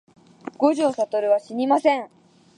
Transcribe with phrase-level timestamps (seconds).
[0.57, 1.83] 五条悟はしにます